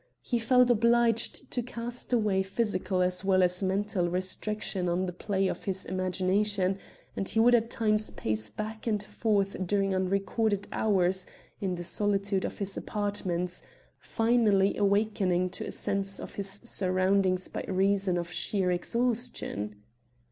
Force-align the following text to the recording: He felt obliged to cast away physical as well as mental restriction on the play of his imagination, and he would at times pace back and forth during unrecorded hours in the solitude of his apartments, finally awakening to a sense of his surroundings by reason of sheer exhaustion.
He 0.23 0.39
felt 0.39 0.71
obliged 0.71 1.51
to 1.51 1.61
cast 1.61 2.11
away 2.11 2.41
physical 2.41 3.03
as 3.03 3.23
well 3.23 3.43
as 3.43 3.61
mental 3.61 4.09
restriction 4.09 4.89
on 4.89 5.05
the 5.05 5.13
play 5.13 5.47
of 5.47 5.65
his 5.65 5.85
imagination, 5.85 6.79
and 7.15 7.29
he 7.29 7.39
would 7.39 7.53
at 7.53 7.69
times 7.69 8.09
pace 8.09 8.49
back 8.49 8.87
and 8.87 9.03
forth 9.03 9.55
during 9.67 9.93
unrecorded 9.93 10.67
hours 10.71 11.27
in 11.59 11.75
the 11.75 11.83
solitude 11.83 12.45
of 12.45 12.57
his 12.57 12.75
apartments, 12.77 13.61
finally 13.99 14.75
awakening 14.75 15.51
to 15.51 15.67
a 15.67 15.71
sense 15.71 16.19
of 16.19 16.33
his 16.33 16.49
surroundings 16.63 17.47
by 17.47 17.63
reason 17.67 18.17
of 18.17 18.31
sheer 18.31 18.71
exhaustion. 18.71 19.83